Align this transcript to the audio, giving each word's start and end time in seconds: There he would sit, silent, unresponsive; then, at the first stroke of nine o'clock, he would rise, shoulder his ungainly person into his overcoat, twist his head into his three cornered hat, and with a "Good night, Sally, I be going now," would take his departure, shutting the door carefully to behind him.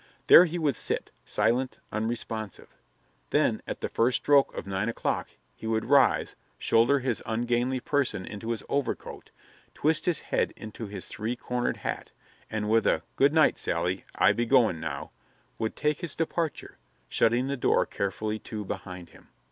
There 0.25 0.45
he 0.45 0.57
would 0.57 0.75
sit, 0.75 1.11
silent, 1.25 1.77
unresponsive; 1.91 2.69
then, 3.29 3.61
at 3.67 3.81
the 3.81 3.87
first 3.89 4.15
stroke 4.15 4.51
of 4.57 4.65
nine 4.65 4.89
o'clock, 4.89 5.29
he 5.55 5.67
would 5.67 5.85
rise, 5.85 6.35
shoulder 6.57 7.01
his 7.01 7.21
ungainly 7.27 7.79
person 7.79 8.25
into 8.25 8.49
his 8.49 8.63
overcoat, 8.67 9.29
twist 9.75 10.07
his 10.07 10.21
head 10.21 10.53
into 10.57 10.87
his 10.87 11.05
three 11.07 11.35
cornered 11.35 11.77
hat, 11.77 12.11
and 12.49 12.67
with 12.67 12.87
a 12.87 13.03
"Good 13.15 13.31
night, 13.31 13.59
Sally, 13.59 14.03
I 14.15 14.31
be 14.33 14.47
going 14.47 14.79
now," 14.79 15.11
would 15.59 15.75
take 15.75 16.01
his 16.01 16.15
departure, 16.15 16.79
shutting 17.07 17.45
the 17.45 17.55
door 17.55 17.85
carefully 17.85 18.39
to 18.39 18.65
behind 18.65 19.09
him. 19.09 19.27